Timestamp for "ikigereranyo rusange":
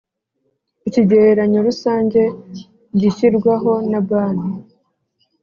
0.87-2.21